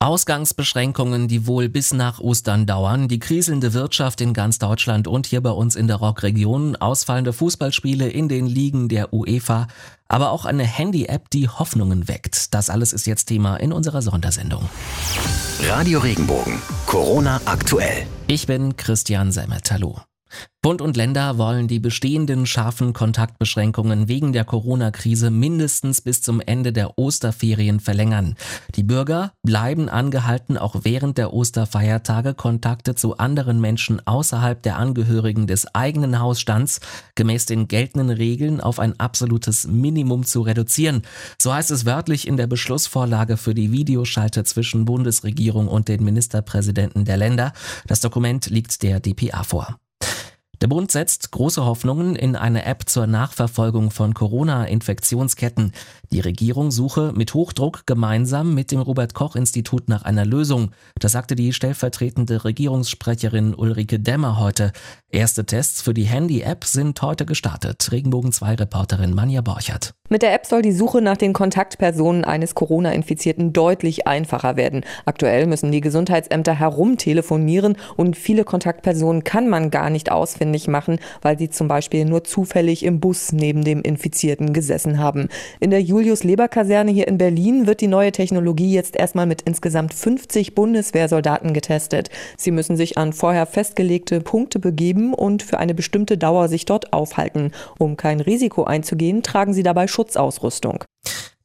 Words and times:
Ausgangsbeschränkungen, 0.00 1.26
die 1.26 1.48
wohl 1.48 1.68
bis 1.68 1.92
nach 1.92 2.20
Ostern 2.20 2.66
dauern, 2.66 3.08
die 3.08 3.18
kriselnde 3.18 3.72
Wirtschaft 3.72 4.20
in 4.20 4.32
ganz 4.32 4.58
Deutschland 4.58 5.08
und 5.08 5.26
hier 5.26 5.40
bei 5.40 5.50
uns 5.50 5.74
in 5.74 5.88
der 5.88 5.96
Rockregion, 5.96 6.76
ausfallende 6.76 7.32
Fußballspiele 7.32 8.08
in 8.08 8.28
den 8.28 8.46
Ligen 8.46 8.88
der 8.88 9.12
UEFA, 9.12 9.66
aber 10.06 10.30
auch 10.30 10.44
eine 10.44 10.62
Handy-App, 10.62 11.30
die 11.30 11.48
Hoffnungen 11.48 12.06
weckt. 12.06 12.54
Das 12.54 12.70
alles 12.70 12.92
ist 12.92 13.06
jetzt 13.06 13.26
Thema 13.26 13.56
in 13.56 13.72
unserer 13.72 14.00
Sondersendung. 14.00 14.68
Radio 15.62 15.98
Regenbogen, 15.98 16.62
Corona 16.86 17.40
aktuell. 17.44 18.06
Ich 18.28 18.46
bin 18.46 18.76
Christian 18.76 19.32
Semmet. 19.32 19.68
Hallo. 19.72 20.00
Bund 20.60 20.82
und 20.82 20.96
Länder 20.96 21.38
wollen 21.38 21.68
die 21.68 21.78
bestehenden 21.78 22.44
scharfen 22.44 22.92
Kontaktbeschränkungen 22.92 24.08
wegen 24.08 24.32
der 24.32 24.44
Corona-Krise 24.44 25.30
mindestens 25.30 26.00
bis 26.00 26.20
zum 26.20 26.40
Ende 26.40 26.72
der 26.72 26.98
Osterferien 26.98 27.78
verlängern. 27.78 28.34
Die 28.74 28.82
Bürger 28.82 29.32
bleiben 29.42 29.88
angehalten, 29.88 30.58
auch 30.58 30.80
während 30.82 31.16
der 31.16 31.32
Osterfeiertage 31.32 32.34
Kontakte 32.34 32.96
zu 32.96 33.16
anderen 33.18 33.60
Menschen 33.60 34.06
außerhalb 34.06 34.60
der 34.60 34.76
Angehörigen 34.76 35.46
des 35.46 35.74
eigenen 35.74 36.18
Hausstands 36.18 36.80
gemäß 37.14 37.46
den 37.46 37.68
geltenden 37.68 38.10
Regeln 38.10 38.60
auf 38.60 38.80
ein 38.80 38.98
absolutes 38.98 39.68
Minimum 39.68 40.24
zu 40.24 40.42
reduzieren. 40.42 41.02
So 41.40 41.54
heißt 41.54 41.70
es 41.70 41.86
wörtlich 41.86 42.26
in 42.26 42.36
der 42.36 42.48
Beschlussvorlage 42.48 43.36
für 43.36 43.54
die 43.54 43.70
Videoschalte 43.70 44.42
zwischen 44.42 44.84
Bundesregierung 44.84 45.68
und 45.68 45.86
den 45.88 46.02
Ministerpräsidenten 46.02 47.04
der 47.04 47.16
Länder. 47.16 47.52
Das 47.86 48.00
Dokument 48.00 48.50
liegt 48.50 48.82
der 48.82 49.00
DPA 49.00 49.44
vor. 49.44 49.78
Der 50.60 50.66
Bund 50.66 50.90
setzt 50.90 51.30
große 51.30 51.64
Hoffnungen 51.64 52.16
in 52.16 52.34
eine 52.34 52.64
App 52.64 52.88
zur 52.88 53.06
Nachverfolgung 53.06 53.92
von 53.92 54.12
Corona-Infektionsketten. 54.12 55.72
Die 56.10 56.18
Regierung 56.18 56.72
suche 56.72 57.12
mit 57.14 57.32
Hochdruck 57.32 57.86
gemeinsam 57.86 58.54
mit 58.54 58.72
dem 58.72 58.80
Robert 58.80 59.14
Koch 59.14 59.36
Institut 59.36 59.88
nach 59.88 60.02
einer 60.02 60.26
Lösung. 60.26 60.72
Das 60.98 61.12
sagte 61.12 61.36
die 61.36 61.52
stellvertretende 61.52 62.44
Regierungssprecherin 62.44 63.54
Ulrike 63.54 64.00
Dämmer 64.00 64.40
heute. 64.40 64.72
Erste 65.10 65.46
Tests 65.46 65.80
für 65.80 65.94
die 65.94 66.06
Handy-App 66.06 66.64
sind 66.64 67.00
heute 67.02 67.24
gestartet. 67.24 67.92
Regenbogen 67.92 68.32
2 68.32 68.56
Reporterin 68.56 69.14
Manja 69.14 69.42
Borchert. 69.42 69.94
Mit 70.10 70.22
der 70.22 70.32
App 70.32 70.46
soll 70.46 70.62
die 70.62 70.72
Suche 70.72 71.02
nach 71.02 71.18
den 71.18 71.34
Kontaktpersonen 71.34 72.24
eines 72.24 72.54
Corona-Infizierten 72.54 73.52
deutlich 73.52 74.06
einfacher 74.06 74.56
werden. 74.56 74.84
Aktuell 75.04 75.46
müssen 75.46 75.70
die 75.70 75.82
Gesundheitsämter 75.82 76.58
herumtelefonieren 76.58 77.76
und 77.96 78.16
viele 78.16 78.44
Kontaktpersonen 78.44 79.22
kann 79.22 79.50
man 79.50 79.70
gar 79.70 79.90
nicht 79.90 80.10
ausfindig 80.10 80.66
machen, 80.66 80.98
weil 81.20 81.38
sie 81.38 81.50
zum 81.50 81.68
Beispiel 81.68 82.06
nur 82.06 82.24
zufällig 82.24 82.86
im 82.86 83.00
Bus 83.00 83.32
neben 83.32 83.64
dem 83.64 83.82
Infizierten 83.82 84.54
gesessen 84.54 84.98
haben. 84.98 85.28
In 85.60 85.70
der 85.70 85.82
Julius-Leber-Kaserne 85.82 86.90
hier 86.90 87.06
in 87.06 87.18
Berlin 87.18 87.66
wird 87.66 87.82
die 87.82 87.86
neue 87.86 88.12
Technologie 88.12 88.72
jetzt 88.72 88.96
erstmal 88.96 89.26
mit 89.26 89.42
insgesamt 89.42 89.92
50 89.92 90.54
Bundeswehrsoldaten 90.54 91.52
getestet. 91.52 92.08
Sie 92.38 92.50
müssen 92.50 92.78
sich 92.78 92.96
an 92.96 93.12
vorher 93.12 93.44
festgelegte 93.44 94.22
Punkte 94.22 94.58
begeben 94.58 95.12
und 95.12 95.42
für 95.42 95.58
eine 95.58 95.74
bestimmte 95.74 96.16
Dauer 96.16 96.48
sich 96.48 96.64
dort 96.64 96.94
aufhalten. 96.94 97.52
Um 97.78 97.98
kein 97.98 98.20
Risiko 98.20 98.64
einzugehen, 98.64 99.22
tragen 99.22 99.52
sie 99.52 99.62
dabei 99.62 99.86
Schutzausrüstung. 99.98 100.84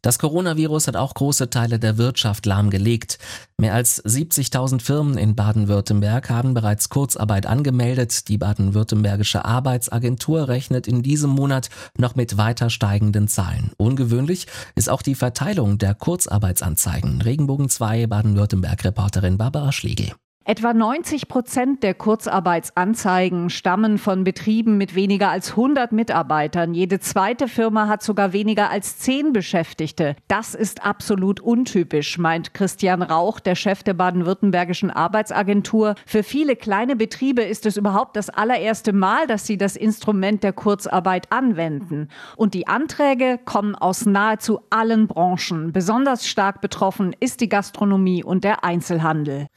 Das 0.03 0.19
Coronavirus 0.19 0.87
hat 0.87 0.95
auch 0.95 1.15
große 1.15 1.49
Teile 1.49 1.79
der 1.79 1.97
Wirtschaft 1.97 2.45
lahmgelegt. 2.45 3.17
Mehr 3.57 3.73
als 3.73 4.03
70.000 4.05 4.79
Firmen 4.79 5.17
in 5.17 5.33
Baden-Württemberg 5.33 6.29
haben 6.29 6.53
bereits 6.53 6.89
Kurzarbeit 6.89 7.47
angemeldet. 7.47 8.27
Die 8.27 8.37
baden-württembergische 8.37 9.43
Arbeitsagentur 9.43 10.49
rechnet 10.49 10.87
in 10.87 11.01
diesem 11.01 11.31
Monat 11.31 11.69
noch 11.97 12.15
mit 12.15 12.37
weiter 12.37 12.69
steigenden 12.69 13.27
Zahlen. 13.27 13.71
Ungewöhnlich 13.77 14.45
ist 14.75 14.89
auch 14.89 15.01
die 15.01 15.15
Verteilung 15.15 15.79
der 15.79 15.95
Kurzarbeitsanzeigen. 15.95 17.21
Regenbogen 17.21 17.69
2 17.69 18.05
Baden-Württemberg-Reporterin 18.05 19.39
Barbara 19.39 19.71
Schlegel. 19.71 20.11
Etwa 20.45 20.73
90 20.73 21.29
Prozent 21.29 21.83
der 21.83 21.93
Kurzarbeitsanzeigen 21.93 23.49
stammen 23.49 23.97
von 23.97 24.25
Betrieben 24.25 24.77
mit 24.77 24.93
weniger 24.93 25.29
als 25.29 25.51
100 25.51 25.93
Mitarbeitern. 25.93 26.73
Jede 26.73 26.99
zweite 26.99 27.47
Firma 27.47 27.87
hat 27.87 28.03
sogar 28.03 28.33
weniger 28.33 28.69
als 28.69 28.97
zehn 28.97 29.31
Beschäftigte. 29.31 30.17
Das 30.27 30.53
ist 30.53 30.83
absolut 30.85 31.39
untypisch, 31.39 32.17
meint 32.17 32.53
Christian 32.53 33.03
Rauch, 33.03 33.39
der 33.39 33.55
Chef 33.55 33.83
der 33.83 33.93
baden-württembergischen 33.93 34.91
Arbeitsagentur. 34.91 35.95
Für 36.05 36.23
viele 36.23 36.57
kleine 36.57 36.97
Betriebe 36.97 37.41
ist 37.41 37.65
es 37.65 37.77
überhaupt 37.77 38.17
das 38.17 38.29
allererste 38.29 38.91
Mal, 38.91 39.27
dass 39.27 39.47
sie 39.47 39.57
das 39.57 39.77
Instrument 39.77 40.43
der 40.43 40.51
Kurzarbeit 40.51 41.31
anwenden. 41.31 42.09
Und 42.35 42.53
die 42.53 42.67
Anträge 42.67 43.39
kommen 43.45 43.75
aus 43.75 44.05
nahezu 44.05 44.59
allen 44.69 45.07
Branchen. 45.07 45.71
Besonders 45.71 46.27
stark 46.27 46.59
betroffen 46.59 47.15
ist 47.21 47.39
die 47.39 47.47
Gastronomie 47.47 48.25
und 48.25 48.43
der 48.43 48.65
Einzelhandel. 48.65 49.47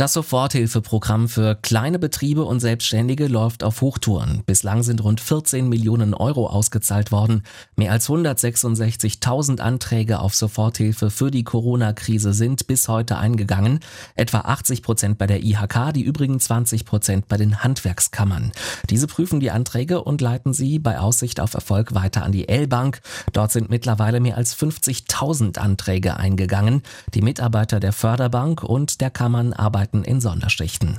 Das 0.00 0.14
Soforthilfeprogramm 0.14 1.28
für 1.28 1.56
kleine 1.56 1.98
Betriebe 1.98 2.44
und 2.44 2.60
Selbstständige 2.60 3.26
läuft 3.26 3.62
auf 3.62 3.82
Hochtouren. 3.82 4.42
Bislang 4.46 4.82
sind 4.82 5.04
rund 5.04 5.20
14 5.20 5.68
Millionen 5.68 6.14
Euro 6.14 6.46
ausgezahlt 6.46 7.12
worden. 7.12 7.42
Mehr 7.76 7.92
als 7.92 8.08
166.000 8.08 9.60
Anträge 9.60 10.20
auf 10.20 10.34
Soforthilfe 10.34 11.10
für 11.10 11.30
die 11.30 11.44
Corona-Krise 11.44 12.32
sind 12.32 12.66
bis 12.66 12.88
heute 12.88 13.18
eingegangen. 13.18 13.80
Etwa 14.14 14.38
80 14.38 14.82
Prozent 14.82 15.18
bei 15.18 15.26
der 15.26 15.44
IHK, 15.44 15.92
die 15.92 16.00
übrigen 16.00 16.40
20 16.40 16.86
Prozent 16.86 17.28
bei 17.28 17.36
den 17.36 17.62
Handwerkskammern. 17.62 18.52
Diese 18.88 19.06
prüfen 19.06 19.38
die 19.38 19.50
Anträge 19.50 20.02
und 20.02 20.22
leiten 20.22 20.54
sie 20.54 20.78
bei 20.78 20.98
Aussicht 20.98 21.40
auf 21.40 21.52
Erfolg 21.52 21.92
weiter 21.94 22.24
an 22.24 22.32
die 22.32 22.48
L-Bank. 22.48 23.02
Dort 23.34 23.52
sind 23.52 23.68
mittlerweile 23.68 24.20
mehr 24.20 24.38
als 24.38 24.56
50.000 24.56 25.58
Anträge 25.58 26.16
eingegangen. 26.16 26.84
Die 27.12 27.20
Mitarbeiter 27.20 27.80
der 27.80 27.92
Förderbank 27.92 28.62
und 28.64 29.02
der 29.02 29.10
Kammern 29.10 29.52
arbeiten 29.52 29.89
Arbeiten 29.90 30.04
in 30.04 30.20
Sonderschichten. 30.20 30.98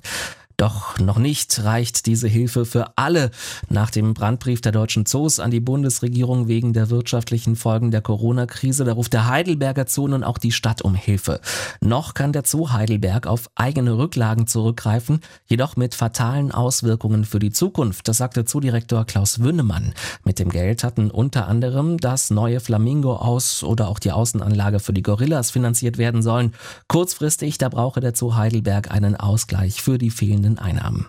Doch 0.61 0.99
noch 0.99 1.17
nicht 1.17 1.63
reicht 1.63 2.05
diese 2.05 2.27
Hilfe 2.27 2.65
für 2.65 2.95
alle. 2.95 3.31
Nach 3.69 3.89
dem 3.89 4.13
Brandbrief 4.13 4.61
der 4.61 4.71
deutschen 4.71 5.07
Zoos 5.07 5.39
an 5.39 5.49
die 5.49 5.59
Bundesregierung 5.59 6.47
wegen 6.47 6.71
der 6.71 6.91
wirtschaftlichen 6.91 7.55
Folgen 7.55 7.89
der 7.89 8.01
Corona-Krise, 8.01 8.83
da 8.83 8.93
ruft 8.93 9.13
der 9.13 9.27
Heidelberger 9.27 9.85
Zoo 9.87 10.07
nun 10.07 10.23
auch 10.23 10.37
die 10.37 10.51
Stadt 10.51 10.83
um 10.83 10.93
Hilfe. 10.93 11.41
Noch 11.79 12.13
kann 12.13 12.31
der 12.31 12.43
Zoo 12.45 12.69
Heidelberg 12.69 13.25
auf 13.25 13.49
eigene 13.55 13.97
Rücklagen 13.97 14.45
zurückgreifen, 14.45 15.21
jedoch 15.47 15.77
mit 15.77 15.95
fatalen 15.95 16.51
Auswirkungen 16.51 17.25
für 17.25 17.39
die 17.39 17.49
Zukunft. 17.49 18.07
Das 18.07 18.17
sagte 18.17 18.45
Zoodirektor 18.45 19.05
Klaus 19.05 19.39
Wünnemann. 19.39 19.95
Mit 20.25 20.37
dem 20.37 20.49
Geld 20.49 20.83
hatten 20.83 21.09
unter 21.09 21.47
anderem 21.47 21.97
das 21.97 22.29
neue 22.29 22.59
Flamingo 22.59 23.15
aus 23.15 23.63
oder 23.63 23.87
auch 23.87 23.97
die 23.97 24.11
Außenanlage 24.11 24.79
für 24.79 24.93
die 24.93 25.01
Gorillas 25.01 25.49
finanziert 25.49 25.97
werden 25.97 26.21
sollen. 26.21 26.53
Kurzfristig, 26.87 27.57
da 27.57 27.69
brauche 27.69 27.99
der 27.99 28.15
Zoo 28.15 28.35
Heidelberg 28.35 28.91
einen 28.91 29.15
Ausgleich 29.15 29.81
für 29.81 29.97
die 29.97 30.11
fehlenden 30.11 30.50
Einnahmen. 30.59 31.07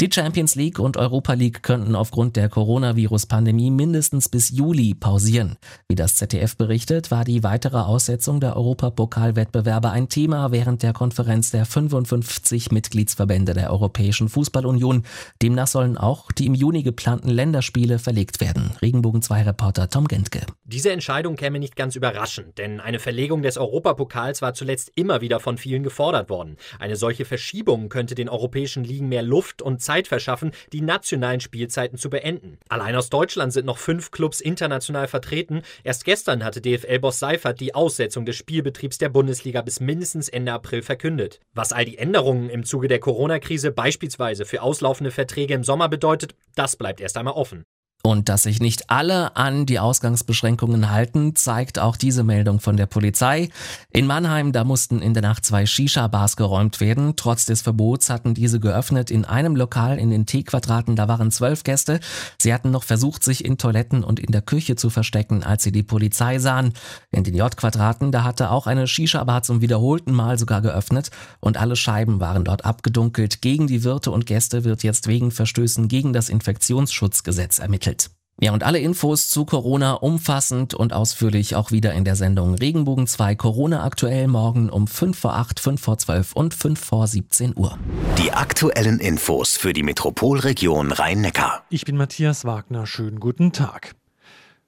Die 0.00 0.10
Champions 0.10 0.56
League 0.56 0.80
und 0.80 0.96
Europa 0.96 1.34
League 1.34 1.62
könnten 1.62 1.94
aufgrund 1.94 2.34
der 2.34 2.48
Coronavirus-Pandemie 2.48 3.70
mindestens 3.70 4.28
bis 4.28 4.48
Juli 4.48 4.94
pausieren. 4.94 5.58
Wie 5.86 5.94
das 5.94 6.16
ZDF 6.16 6.56
berichtet, 6.56 7.10
war 7.10 7.24
die 7.24 7.44
weitere 7.44 7.76
Aussetzung 7.76 8.40
der 8.40 8.56
Europapokalwettbewerbe 8.56 9.90
ein 9.90 10.08
Thema 10.08 10.50
während 10.50 10.82
der 10.82 10.92
Konferenz 10.92 11.50
der 11.50 11.66
55 11.66 12.72
Mitgliedsverbände 12.72 13.52
der 13.52 13.70
Europäischen 13.70 14.28
Fußballunion. 14.30 15.04
Demnach 15.40 15.68
sollen 15.68 15.98
auch 15.98 16.32
die 16.32 16.46
im 16.46 16.54
Juni 16.54 16.82
geplanten 16.82 17.28
Länderspiele 17.28 18.00
verlegt 18.00 18.40
werden. 18.40 18.72
Regenbogen 18.80 19.20
2 19.22 19.42
Reporter 19.42 19.88
Tom 19.88 20.08
Gentke. 20.08 20.40
Diese 20.64 20.90
Entscheidung 20.90 21.36
käme 21.36 21.58
nicht 21.58 21.76
ganz 21.76 21.96
überraschend, 21.96 22.56
denn 22.56 22.80
eine 22.80 22.98
Verlegung 22.98 23.42
des 23.42 23.58
Europapokals 23.58 24.40
war 24.42 24.54
zuletzt 24.54 24.90
immer 24.96 25.20
wieder 25.20 25.38
von 25.38 25.58
vielen 25.58 25.82
gefordert 25.82 26.30
worden. 26.30 26.56
Eine 26.80 26.96
solche 26.96 27.26
Verschiebung 27.26 27.90
könnte 27.90 28.14
den 28.14 28.30
europäischen 28.30 28.82
Ligen 28.82 29.08
mehr 29.08 29.22
Luft 29.22 29.60
und 29.60 29.81
Zeit 29.82 30.08
verschaffen, 30.08 30.52
die 30.72 30.80
nationalen 30.80 31.40
Spielzeiten 31.40 31.98
zu 31.98 32.10
beenden. 32.10 32.58
Allein 32.68 32.96
aus 32.96 33.10
Deutschland 33.10 33.52
sind 33.52 33.66
noch 33.66 33.78
fünf 33.78 34.10
Clubs 34.10 34.40
international 34.40 35.08
vertreten. 35.08 35.62
Erst 35.84 36.04
gestern 36.04 36.44
hatte 36.44 36.60
DFL-Boss 36.60 37.18
Seifert 37.18 37.60
die 37.60 37.74
Aussetzung 37.74 38.24
des 38.24 38.36
Spielbetriebs 38.36 38.98
der 38.98 39.08
Bundesliga 39.08 39.62
bis 39.62 39.80
mindestens 39.80 40.28
Ende 40.28 40.52
April 40.52 40.82
verkündet. 40.82 41.40
Was 41.52 41.72
all 41.72 41.84
die 41.84 41.98
Änderungen 41.98 42.48
im 42.48 42.64
Zuge 42.64 42.88
der 42.88 43.00
Corona-Krise 43.00 43.70
beispielsweise 43.70 44.44
für 44.44 44.62
auslaufende 44.62 45.10
Verträge 45.10 45.54
im 45.54 45.64
Sommer 45.64 45.88
bedeutet, 45.88 46.34
das 46.54 46.76
bleibt 46.76 47.00
erst 47.00 47.16
einmal 47.16 47.34
offen. 47.34 47.64
Und 48.04 48.28
dass 48.28 48.42
sich 48.42 48.58
nicht 48.58 48.90
alle 48.90 49.36
an 49.36 49.64
die 49.64 49.78
Ausgangsbeschränkungen 49.78 50.90
halten, 50.90 51.36
zeigt 51.36 51.78
auch 51.78 51.96
diese 51.96 52.24
Meldung 52.24 52.58
von 52.58 52.76
der 52.76 52.86
Polizei. 52.86 53.48
In 53.92 54.08
Mannheim, 54.08 54.50
da 54.50 54.64
mussten 54.64 55.00
in 55.00 55.14
der 55.14 55.22
Nacht 55.22 55.46
zwei 55.46 55.66
Shisha-Bars 55.66 56.36
geräumt 56.36 56.80
werden. 56.80 57.14
Trotz 57.14 57.44
des 57.44 57.62
Verbots 57.62 58.10
hatten 58.10 58.34
diese 58.34 58.58
geöffnet. 58.58 59.12
In 59.12 59.24
einem 59.24 59.54
Lokal 59.54 60.00
in 60.00 60.10
den 60.10 60.26
T-Quadraten, 60.26 60.96
da 60.96 61.06
waren 61.06 61.30
zwölf 61.30 61.62
Gäste. 61.62 62.00
Sie 62.38 62.52
hatten 62.52 62.72
noch 62.72 62.82
versucht, 62.82 63.22
sich 63.22 63.44
in 63.44 63.56
Toiletten 63.56 64.02
und 64.02 64.18
in 64.18 64.32
der 64.32 64.42
Küche 64.42 64.74
zu 64.74 64.90
verstecken, 64.90 65.44
als 65.44 65.62
sie 65.62 65.70
die 65.70 65.84
Polizei 65.84 66.40
sahen. 66.40 66.72
In 67.12 67.22
den 67.22 67.36
J-Quadraten, 67.36 68.10
da 68.10 68.24
hatte 68.24 68.50
auch 68.50 68.66
eine 68.66 68.88
Shisha-Bar 68.88 69.44
zum 69.44 69.60
wiederholten 69.60 70.12
Mal 70.12 70.40
sogar 70.40 70.60
geöffnet 70.60 71.12
und 71.38 71.56
alle 71.56 71.76
Scheiben 71.76 72.18
waren 72.18 72.42
dort 72.42 72.64
abgedunkelt. 72.64 73.42
Gegen 73.42 73.68
die 73.68 73.84
Wirte 73.84 74.10
und 74.10 74.26
Gäste 74.26 74.64
wird 74.64 74.82
jetzt 74.82 75.06
wegen 75.06 75.30
Verstößen 75.30 75.86
gegen 75.86 76.12
das 76.12 76.30
Infektionsschutzgesetz 76.30 77.60
ermittelt. 77.60 77.91
Ja, 78.40 78.52
und 78.52 78.64
alle 78.64 78.80
Infos 78.80 79.28
zu 79.28 79.44
Corona 79.44 79.92
umfassend 79.92 80.74
und 80.74 80.92
ausführlich 80.92 81.54
auch 81.54 81.70
wieder 81.70 81.92
in 81.92 82.04
der 82.04 82.16
Sendung 82.16 82.54
Regenbogen 82.54 83.06
2 83.06 83.36
Corona 83.36 83.84
aktuell 83.84 84.26
morgen 84.26 84.68
um 84.68 84.88
5 84.88 85.16
vor 85.16 85.34
8, 85.34 85.60
5 85.60 85.80
vor 85.80 85.98
12 85.98 86.32
und 86.32 86.52
5 86.52 86.80
vor 86.80 87.06
17 87.06 87.56
Uhr. 87.56 87.78
Die 88.18 88.32
aktuellen 88.32 88.98
Infos 88.98 89.56
für 89.56 89.72
die 89.72 89.84
Metropolregion 89.84 90.90
Rhein-Neckar. 90.90 91.62
Ich 91.70 91.84
bin 91.84 91.96
Matthias 91.96 92.44
Wagner. 92.44 92.86
Schönen 92.86 93.20
guten 93.20 93.52
Tag. 93.52 93.94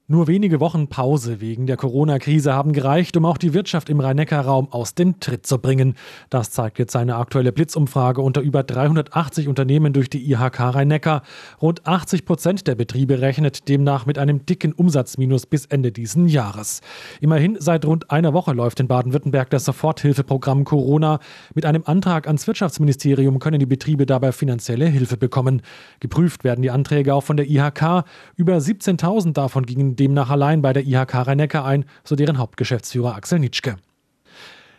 Nur 0.07 0.27
wenige 0.27 0.59
Wochen 0.59 0.87
Pause 0.87 1.41
wegen 1.41 1.65
der 1.65 1.77
Corona-Krise 1.77 2.53
haben 2.53 2.73
gereicht, 2.73 3.17
um 3.17 3.25
auch 3.25 3.39
die 3.39 3.55
Wirtschaft 3.55 3.89
im 3.89 3.99
Rhein-Neckar-Raum 3.99 4.71
aus 4.71 4.93
dem 4.93 5.19
Tritt 5.19 5.47
zu 5.47 5.57
bringen. 5.57 5.95
Das 6.29 6.51
zeigt 6.51 6.77
jetzt 6.77 6.95
eine 6.95 7.15
aktuelle 7.15 7.51
Blitzumfrage 7.51 8.21
unter 8.21 8.41
über 8.41 8.61
380 8.61 9.47
Unternehmen 9.47 9.93
durch 9.93 10.07
die 10.07 10.31
IHK 10.31 10.59
Rhein-Neckar. 10.59 11.23
Rund 11.59 11.87
80 11.87 12.23
Prozent 12.23 12.67
der 12.67 12.75
Betriebe 12.75 13.19
rechnet 13.19 13.67
demnach 13.67 14.05
mit 14.05 14.19
einem 14.19 14.45
dicken 14.45 14.73
Umsatzminus 14.73 15.47
bis 15.47 15.65
Ende 15.65 15.91
diesen 15.91 16.27
Jahres. 16.27 16.81
Immerhin 17.19 17.57
seit 17.59 17.83
rund 17.83 18.11
einer 18.11 18.31
Woche 18.33 18.53
läuft 18.53 18.79
in 18.81 18.87
Baden-Württemberg 18.87 19.49
das 19.49 19.65
Soforthilfeprogramm 19.65 20.65
Corona. 20.65 21.19
Mit 21.55 21.65
einem 21.65 21.81
Antrag 21.83 22.27
ans 22.27 22.45
Wirtschaftsministerium 22.45 23.39
können 23.39 23.57
die 23.57 23.65
Betriebe 23.65 24.05
dabei 24.05 24.33
finanzielle 24.33 24.85
Hilfe 24.85 25.17
bekommen. 25.17 25.63
Geprüft 25.99 26.43
werden 26.43 26.61
die 26.61 26.69
Anträge 26.69 27.15
auch 27.15 27.23
von 27.23 27.37
der 27.37 27.49
IHK. 27.49 28.05
Über 28.35 28.57
17.000 28.57 29.33
davon 29.33 29.65
gingen 29.65 29.94
demnach 29.95 30.29
allein 30.29 30.61
bei 30.61 30.73
der 30.73 30.85
IHK 30.85 31.27
rhein 31.27 31.39
ein, 31.39 31.85
so 32.03 32.15
deren 32.15 32.37
Hauptgeschäftsführer 32.37 33.15
Axel 33.15 33.39
Nitschke. 33.39 33.77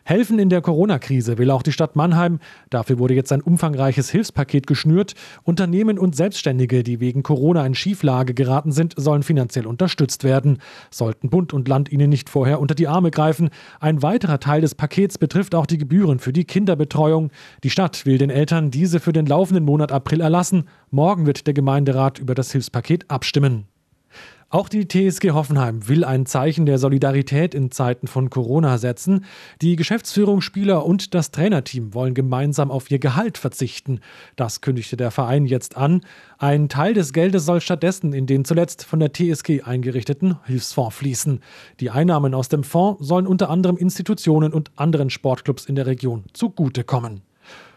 Helfen 0.09 0.39
in 0.39 0.51
der 0.51 0.61
Corona-Krise 0.61 1.37
will 1.37 1.51
auch 1.51 1.65
die 1.65 1.73
Stadt 1.73 1.97
Mannheim. 1.97 2.39
Dafür 2.71 3.01
wurde 3.01 3.15
jetzt 3.15 3.33
ein 3.33 3.43
umfangreiches 3.43 4.09
Hilfspaket 4.09 4.69
geschnürt. 4.69 5.15
Unternehmen 5.43 5.99
und 5.99 6.15
Selbstständige, 6.15 6.85
die 6.85 7.01
wegen 7.01 7.25
Corona 7.25 7.67
in 7.67 7.75
Schieflage 7.75 8.33
geraten 8.33 8.71
sind, 8.71 8.95
sollen 8.97 9.25
finanziell 9.25 9.67
unterstützt 9.67 10.23
werden. 10.23 10.59
Sollten 10.93 11.29
Bund 11.29 11.53
und 11.53 11.67
Land 11.67 11.91
ihnen 11.91 12.09
nicht 12.09 12.31
vorher 12.31 12.61
unter 12.61 12.77
die 12.77 12.87
Arme 12.87 13.11
greifen. 13.11 13.51
Ein 13.81 14.01
weiterer 14.01 14.39
Teil 14.39 14.61
des 14.61 14.77
Pakets 14.77 15.19
betrifft 15.19 15.57
auch 15.57 15.67
die 15.67 15.77
Gebühren 15.77 16.21
für 16.21 16.33
die 16.33 16.45
Kinderbetreuung. 16.45 17.33
Die 17.65 17.71
Stadt 17.71 18.07
will 18.07 18.17
den 18.17 18.31
Eltern 18.31 18.71
diese 18.71 19.01
für 19.01 19.13
den 19.13 19.27
laufenden 19.27 19.65
Monat 19.65 19.91
April 19.91 20.21
erlassen. 20.21 20.69
Morgen 20.93 21.27
wird 21.27 21.49
der 21.49 21.55
Gemeinderat 21.55 22.21
über 22.21 22.37
das 22.37 22.53
Hilfspaket 22.53 23.11
abstimmen. 23.11 23.67
Auch 24.49 24.69
die 24.69 24.87
TSG 24.87 25.33
Hoffenheim 25.33 25.89
will 25.89 26.05
ein 26.05 26.25
Zeichen 26.25 26.67
der 26.67 26.79
Solidarität 26.79 27.53
in 27.53 27.73
Zeiten 27.73 28.07
von 28.07 28.31
Corona 28.31 28.79
setzen. 28.79 29.25
Die 29.61 29.75
Geschäftsführung, 29.75 30.41
Spieler 30.41 30.87
und 30.87 31.15
das 31.15 31.33
Trainerteam 31.33 31.95
wollen 31.95 32.15
gemeinsam 32.15 32.71
auf 32.71 32.89
ihr 32.89 33.01
Gehalt 33.01 33.39
verzichten. 33.39 33.99
Das 34.37 34.61
kündigte 34.61 34.97
der 34.97 35.11
Verein 35.11 35.47
jetzt 35.47 35.77
an. 35.77 36.03
Ein 36.39 36.69
Teil 36.69 36.95
des 36.95 37.13
Geldes 37.13 37.45
soll 37.45 37.61
stattdessen 37.61 38.13
in 38.13 38.27
den 38.27 38.45
zuletzt 38.45 38.85
von 38.85 39.01
der 39.01 39.13
TSG 39.13 39.63
eingerichteten 39.65 40.37
Hilfsfonds 40.45 40.95
fließen. 40.95 41.41
Die 41.81 41.91
Einnahmen 41.91 42.33
aus 42.33 42.49
dem 42.49 42.63
Fonds 42.63 43.05
sollen 43.05 43.27
unter 43.27 43.51
anderem 43.51 43.77
Institutionen 43.77 44.53
und 44.53 44.71
anderen 44.77 45.11
Sportclubs 45.11 45.67
in 45.67 45.75
der 45.75 45.87
Region 45.87 46.23
zugutekommen. 46.35 47.26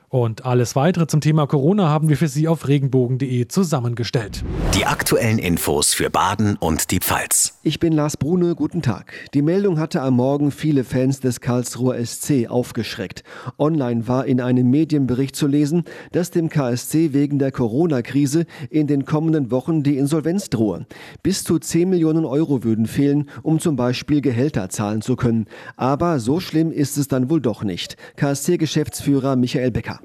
Und 0.10 0.44
alles 0.44 0.76
weitere 0.76 1.06
zum 1.06 1.22
Thema 1.22 1.46
Corona 1.46 1.88
haben 1.88 2.10
wir 2.10 2.18
für 2.18 2.28
Sie 2.28 2.48
auf 2.48 2.68
regenbogen.de 2.68 3.48
zusammengestellt. 3.48 4.44
Die 4.74 4.88
aktuellen 4.88 5.38
Infos 5.38 5.94
für 5.94 6.10
Baden 6.10 6.58
und 6.60 6.90
die 6.90 7.00
Pfalz. 7.00 7.60
Ich 7.62 7.80
bin 7.80 7.94
Lars 7.94 8.18
Brune, 8.18 8.56
guten 8.56 8.82
Tag. 8.82 9.14
Die 9.36 9.44
Meldung 9.44 9.78
hatte 9.78 10.02
am 10.02 10.16
Morgen 10.16 10.50
viele 10.50 10.84
Fans 10.84 11.20
des 11.20 11.42
Karlsruher 11.42 12.04
SC 12.04 12.48
aufgeschreckt. 12.50 13.24
Online 13.60 14.08
war 14.08 14.26
in 14.26 14.42
einem 14.42 14.72
Medienbericht 14.72 15.36
zu 15.36 15.46
lesen, 15.46 15.84
dass 16.12 16.32
dem 16.32 16.50
KSC 16.50 17.14
wegen 17.14 17.38
der 17.38 17.52
Corona-Krise 17.52 18.48
in 18.72 18.88
den 18.88 19.06
kommenden 19.06 19.52
Wochen 19.52 19.84
die 19.84 19.98
Insolvenz 19.98 20.50
drohe. 20.50 20.88
Bis 21.22 21.44
zu 21.44 21.60
10 21.60 21.88
Millionen 21.88 22.26
Euro 22.26 22.64
würden 22.64 22.88
fehlen, 22.88 23.30
um 23.44 23.60
zum 23.60 23.76
Beispiel 23.76 24.22
Gehälter 24.22 24.70
zahlen 24.70 25.04
zu 25.04 25.16
können. 25.16 25.46
Aber 25.76 26.20
so 26.20 26.40
schlimm 26.40 26.72
ist 26.72 26.98
es 26.98 27.08
dann 27.08 27.30
wohl 27.30 27.42
doch 27.42 27.64
nicht. 27.64 27.96
KSC-Geschäftsführer 28.16 29.36
Michael 29.36 29.70
Becker. 29.70 29.99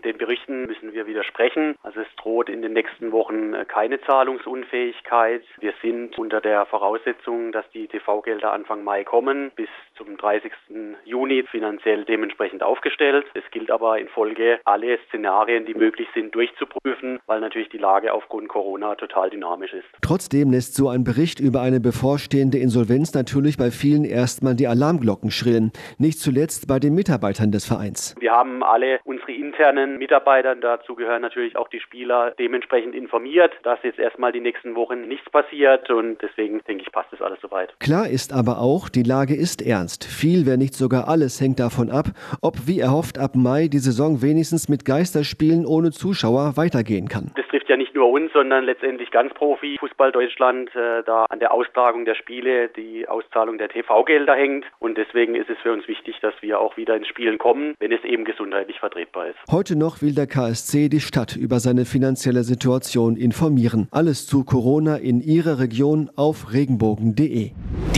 Widersprechen. 1.35 1.77
Also 1.83 2.01
es 2.01 2.07
droht 2.17 2.49
in 2.49 2.63
den 2.63 2.73
nächsten 2.73 3.13
Wochen 3.13 3.55
äh, 3.55 3.65
keine 3.65 4.01
Zahlungsunfähigkeit. 4.01 5.43
Wir 5.59 5.75
sind 5.83 6.19
unter 6.19 6.41
der 6.41 6.67
Voraussetzung, 6.67 7.53
dass 7.53 7.65
die 7.73 7.87
TV-Gelder 7.89 8.53
Anfang 8.53 8.85
Mai 8.85 9.05
kommen, 9.05 9.51
bis 9.57 9.69
zum 9.97 10.17
30. 10.17 10.53
Juni 11.05 11.45
finanziell 11.51 12.05
dementsprechend 12.05 12.63
aufgestellt. 12.63 13.27
Es 13.35 13.45
gilt 13.51 13.71
aber 13.71 13.99
in 13.99 14.09
Folge, 14.09 14.61
alle 14.65 14.99
Szenarien, 15.09 15.67
die 15.67 15.75
möglich 15.75 16.09
sind, 16.15 16.35
durchzuprüfen, 16.35 17.21
weil 17.27 17.41
natürlich 17.41 17.69
die 17.69 17.79
Lage 17.79 18.13
aufgrund 18.13 18.49
Corona 18.49 18.95
total 18.97 19.31
dynamisch 19.31 19.73
ist. 19.73 19.87
Trotzdem 20.03 20.51
lässt 20.51 20.75
so 20.75 20.89
ein 20.89 21.05
Bericht 21.05 21.41
über 21.41 21.61
eine 21.61 21.81
bevorstehende 21.81 22.59
Insolvenz 22.59 23.15
natürlich 23.15 23.57
bei 23.57 23.71
vielen 23.71 24.05
erstmal 24.05 24.55
die 24.55 24.67
Alarmglocken 24.67 25.31
schrillen. 25.31 25.73
Nicht 25.99 26.19
zuletzt 26.19 26.67
bei 26.69 26.79
den 26.79 26.95
Mitarbeitern 26.95 27.51
des 27.53 27.67
Vereins. 27.67 28.15
Wir 28.19 28.33
haben 28.33 28.63
alle 28.63 29.01
unsere 29.05 29.33
internen 29.33 29.99
Mitarbeiter, 29.99 30.55
dazu 30.57 30.95
gehören 30.95 31.24
natürlich 31.25 31.57
auch 31.57 31.69
die 31.69 31.81
Spieler, 31.81 32.33
dementsprechend 32.39 32.95
informiert, 32.95 33.53
dass 33.63 33.79
jetzt 33.83 33.99
erstmal 33.99 34.33
die 34.33 34.41
nächsten 34.41 34.77
Wochen 34.77 35.09
nichts 35.09 35.29
passiert 35.31 35.91
und 35.91 36.21
deswegen 36.23 36.61
denke 36.69 36.85
ich, 36.85 36.93
passt 36.93 37.13
das 37.13 37.23
alles 37.23 37.41
soweit. 37.41 37.75
Klar 37.81 38.09
ist 38.09 38.33
aber 38.33 38.59
auch, 38.59 38.89
die 38.89 39.03
Lage 39.03 39.35
ist 39.35 39.61
ernst. 39.63 40.05
Viel, 40.05 40.47
wenn 40.47 40.59
nicht 40.59 40.75
sogar 40.75 41.09
alles, 41.09 41.41
hängt 41.41 41.59
davon 41.59 41.91
ab, 41.91 42.07
ob 42.43 42.67
wie 42.67 42.81
erhofft 42.81 43.19
ab 43.19 43.33
Mai 43.35 43.69
die 43.69 43.79
Saison 43.79 44.23
wenigstens 44.23 44.69
mit 44.69 44.85
Geisterspielen 44.85 45.67
ohne 45.67 45.91
Zuschauer 45.91 46.57
weitergehen 46.57 47.09
kann. 47.09 47.33
Das 47.37 47.47
trifft 47.49 47.69
ja 47.69 47.77
nicht 47.77 47.95
nur 47.95 48.11
uns, 48.11 48.33
sondern 48.33 48.65
letztendlich 48.65 49.11
ganz 49.11 49.33
Profi 49.35 49.77
Fußball 49.79 50.13
Deutschland, 50.13 50.75
äh, 50.75 51.03
da 51.05 51.27
an 51.31 51.39
der 51.39 51.53
Austragung 51.53 52.05
der 52.05 52.15
Spiele 52.15 52.69
die 52.69 53.09
Auszahlung 53.09 53.59
der 53.59 53.69
TV-Gelder 53.69 54.35
hängt. 54.35 54.65
Und 54.79 54.99
deswegen 54.99 55.35
ist 55.35 55.49
es 55.49 55.59
für 55.59 55.73
uns 55.73 55.87
wichtig, 55.89 56.17
dass 56.21 56.35
wir 56.41 56.61
auch 56.61 56.77
wieder 56.77 56.97
ins 56.97 57.09
Spielen 57.09 57.39
kommen, 57.39 57.75
wenn 57.79 57.93
es 57.93 58.03
eben 58.05 58.25
gesundheitlich 58.25 58.79
vertretbar 58.81 59.29
ist. 59.29 59.39
Heute 59.51 59.77
noch 59.79 60.03
will 60.03 60.15
der 60.15 60.27
KSC 60.27 60.89
die 60.89 61.01
Stadt 61.15 61.37
über 61.37 61.61
seine 61.61 61.85
finanzielle 61.85 62.43
Situation 62.43 63.15
informieren. 63.15 63.87
Alles 63.93 64.27
zu 64.27 64.43
Corona 64.43 64.97
in 64.97 65.21
Ihrer 65.21 65.61
Region 65.61 66.11
auf 66.17 66.53
regenbogen.de. 66.53 67.53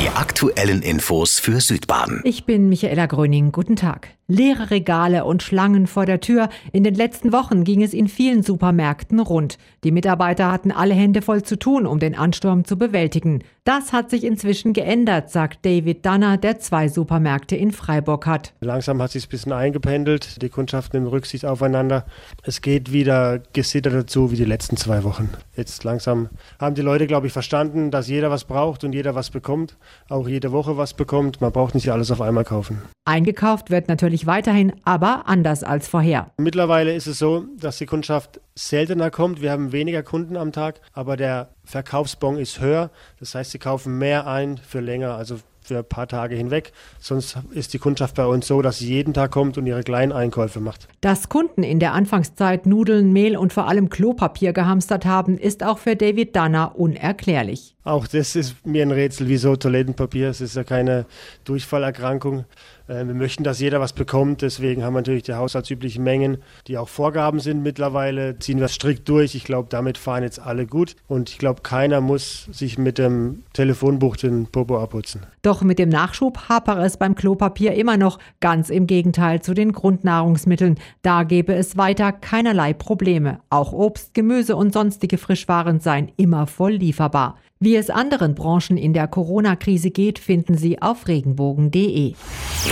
Die 0.07 0.13
aktuellen 0.13 0.83
Infos 0.83 1.41
für 1.41 1.61
Südbaden. 1.61 2.21
Ich 2.23 2.45
bin 2.45 2.69
Michaela 2.69 3.07
Gröning. 3.07 3.51
Guten 3.51 3.75
Tag. 3.75 4.11
Leere 4.29 4.71
Regale 4.71 5.25
und 5.25 5.43
Schlangen 5.43 5.87
vor 5.87 6.05
der 6.05 6.21
Tür. 6.21 6.49
In 6.73 6.83
den 6.83 6.95
letzten 6.95 7.33
Wochen 7.33 7.63
ging 7.63 7.83
es 7.83 7.95
in 7.95 8.09
vielen 8.09 8.43
Supermärkten 8.43 9.21
rund. 9.21 9.57
Die 9.85 9.93
Mitarbeiter 9.93 10.51
hatten 10.51 10.73
alle 10.73 10.95
Hände 10.95 11.23
voll 11.23 11.45
zu 11.45 11.57
tun, 11.57 11.87
um 11.87 12.01
den 12.01 12.17
Ansturm 12.17 12.65
zu 12.65 12.77
bewältigen. 12.77 13.45
Das 13.63 13.93
hat 13.93 14.11
sich 14.11 14.25
inzwischen 14.25 14.73
geändert, 14.73 15.31
sagt 15.31 15.65
David 15.65 16.05
Danner, 16.05 16.39
der 16.39 16.59
zwei 16.59 16.89
Supermärkte 16.89 17.55
in 17.55 17.71
Freiburg 17.71 18.27
hat. 18.27 18.53
Langsam 18.61 19.01
hat 19.01 19.13
sich 19.13 19.27
ein 19.27 19.31
bisschen 19.31 19.53
eingependelt. 19.53 20.43
Die 20.43 20.49
Kundschaften 20.49 21.01
nimmt 21.01 21.13
Rücksicht 21.13 21.45
aufeinander. 21.45 22.05
Es 22.43 22.63
geht 22.63 22.93
wieder 22.93 23.41
gesittert 23.53 23.95
dazu 23.95 24.33
wie 24.33 24.37
die 24.37 24.45
letzten 24.45 24.77
zwei 24.77 25.05
Wochen. 25.05 25.31
Jetzt 25.57 25.85
langsam 25.85 26.31
haben 26.59 26.75
die 26.75 26.83
Leute, 26.83 27.07
glaube 27.07 27.29
ich, 27.29 27.33
verstanden, 27.33 27.93
dass 27.93 28.09
jeder 28.09 28.31
was 28.31 28.45
braucht 28.45 28.83
und 28.83 28.93
jeder 28.93 29.15
was 29.15 29.31
bekommt. 29.31 29.77
Auch 30.09 30.29
jede 30.29 30.53
Woche 30.53 30.77
was 30.77 30.95
bekommt. 30.95 31.41
Man 31.41 31.53
braucht 31.53 31.75
nicht 31.75 31.91
alles 31.91 32.11
auf 32.11 32.21
einmal 32.21 32.45
kaufen. 32.45 32.83
Eingekauft 33.05 33.71
wird 33.71 33.89
natürlich 33.89 34.27
weiterhin, 34.27 34.73
aber 34.85 35.25
anders 35.27 35.63
als 35.65 35.89
vorher. 35.89 36.31
Mittlerweile 36.39 36.95
ist 36.95 37.07
es 37.07 37.19
so, 37.19 37.45
dass 37.59 37.79
die 37.79 37.87
Kundschaft 37.87 38.41
seltener 38.55 39.11
kommt. 39.11 39.41
Wir 39.41 39.53
haben 39.53 39.73
weniger 39.73 40.03
Kunden 40.03 40.37
am 40.37 40.53
Tag, 40.53 40.81
aber 40.93 41.17
der 41.17 41.51
Verkaufsbon 41.65 42.39
ist 42.39 42.61
höher. 42.61 42.91
Das 43.21 43.35
heißt, 43.35 43.51
sie 43.53 43.59
kaufen 43.59 43.99
mehr 43.99 44.27
ein 44.27 44.59
für 44.59 44.81
länger, 44.81 45.17
also 45.17 45.39
für 45.67 45.79
ein 45.79 45.89
paar 45.89 46.07
Tage 46.07 46.37
hinweg. 46.37 46.73
Sonst 47.01 47.39
ist 47.51 47.75
die 47.75 47.79
Kundschaft 47.79 48.15
bei 48.15 48.27
uns 48.27 48.47
so, 48.47 48.63
dass 48.63 48.79
sie 48.79 48.89
jeden 48.89 49.15
Tag 49.15 49.31
kommt 49.31 49.59
und 49.59 49.67
ihre 49.67 49.83
kleinen 49.83 50.13
Einkäufe 50.13 50.61
macht. 50.61 50.89
Dass 51.01 51.29
Kunden 51.29 51.63
in 51.63 51.81
der 51.81 51.93
Anfangszeit 51.93 52.67
Nudeln, 52.67 53.13
Mehl 53.13 53.37
und 53.37 53.53
vor 53.53 53.69
allem 53.69 53.91
Klopapier 53.91 54.53
gehamstert 54.53 55.05
haben, 55.05 55.39
ist 55.39 55.63
auch 55.63 55.79
für 55.79 55.97
David 55.97 56.37
Danner 56.37 56.79
unerklärlich. 56.79 57.77
Auch 57.85 58.07
das 58.09 58.35
ist 58.35 58.67
mir 58.67 58.83
ein 58.83 58.91
Rätsel, 58.91 59.29
wieso 59.29 59.55
Toilettenpapier. 59.55 60.29
Es 60.29 60.41
ist 60.41 60.57
ja 60.57 60.65
keine 60.65 61.07
Durchfallerkrankung. 61.45 62.45
Äh, 62.89 63.07
wir 63.07 63.15
möchten, 63.15 63.45
dass 63.45 63.61
jeder 63.61 63.81
was 63.81 63.93
bekommt, 63.93 64.43
deswegen 64.43 64.85
haben 64.85 64.95
wir 64.95 65.01
natürlich 65.01 65.25
die 65.25 65.35
haushaltsüblichen 65.35 66.03
Mengen, 66.03 66.39
die 66.67 66.79
auch 66.79 66.89
Vorgaben 66.89 67.41
sind 67.41 67.63
mittlerweile, 67.63 68.39
ziehen 68.39 68.61
wir 68.61 68.69
strikt 68.69 69.09
durch. 69.09 69.35
Ich 69.35 69.45
glaube, 69.45 69.69
damit 69.71 69.99
fahren 69.99 70.23
jetzt 70.23 70.39
alle 70.39 70.67
gut 70.67 70.97
und 71.09 71.31
ich 71.31 71.39
glaube, 71.39 71.63
keiner 71.63 72.01
muss 72.01 72.49
sich 72.53 72.79
mit 72.79 72.99
dem 72.99 73.43
Telefonbuch 73.53 74.17
den 74.17 74.47
Popo 74.47 74.79
abputzen. 74.79 75.23
Doch 75.43 75.63
mit 75.63 75.79
dem 75.79 75.89
Nachschub 75.89 76.49
hapere 76.49 76.85
es 76.85 76.97
beim 76.97 77.15
Klopapier 77.15 77.75
immer 77.75 77.97
noch, 77.97 78.19
ganz 78.41 78.71
im 78.71 78.87
Gegenteil 78.87 79.43
zu 79.43 79.55
den 79.55 79.73
Grundnahrungsmitteln. 79.73 80.79
Da 81.03 81.23
gäbe 81.23 81.55
es 81.55 81.77
weiter 81.77 82.13
keinerlei 82.13 82.73
Probleme. 82.73 83.41
Auch 83.51 83.73
Obst, 83.73 84.15
Gemüse 84.15 84.57
und 84.57 84.73
sonstige 84.73 85.19
Frischwaren 85.19 85.81
seien 85.81 86.11
immer 86.17 86.47
voll 86.47 86.73
lieferbar. 86.73 87.37
Wie 87.59 87.77
es 87.77 87.89
anderen 87.89 88.35
Branchen 88.35 88.77
in 88.77 88.93
der 88.93 89.09
Corona-Krise 89.09 89.91
geht, 89.91 90.19
finden 90.19 90.59
Sie 90.59 90.83
auf 90.83 91.09
regenbogen.de. 91.09 92.15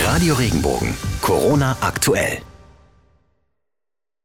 Radio 0.03 0.33
Regenbogen, 0.35 0.93
Corona 1.21 1.75
aktuell. 1.81 2.37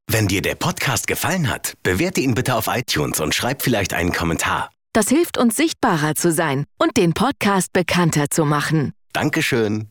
Wenn 0.07 0.27
dir 0.29 0.43
der 0.43 0.57
Podcast 0.57 1.07
gefallen 1.07 1.49
hat, 1.49 1.75
bewerte 1.83 2.21
ihn 2.21 2.35
bitte 2.35 2.57
auf 2.57 2.67
iTunes 2.67 3.21
und 3.21 3.35
schreib 3.35 3.63
vielleicht 3.63 3.95
einen 3.95 4.13
Kommentar. 4.13 4.71
Das 4.93 5.09
hilft 5.09 5.39
uns 5.39 5.57
sichtbarer 5.57 6.17
zu 6.17 6.33
sein 6.33 6.65
und 6.79 6.97
den 6.97 7.15
Podcast 7.15 7.73
bekannter 7.73 8.29
zu 8.29 8.45
machen. 8.45 8.93
Dankeschön. 9.13 9.90